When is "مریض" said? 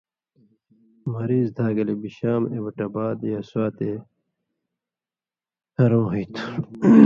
1.13-1.47